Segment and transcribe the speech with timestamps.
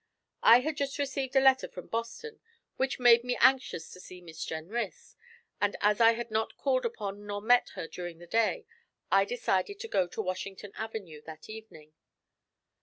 [0.41, 2.39] I had just received a letter from Boston
[2.75, 5.15] which made me anxious to see Miss Jenrys;
[5.61, 8.65] and as I had not called upon nor met her during the day,
[9.11, 11.93] I decided to go to Washington Avenue that evening.